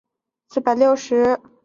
[0.49, 1.41] 主要城镇为菲热克。